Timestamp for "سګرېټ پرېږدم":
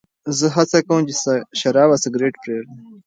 2.03-2.79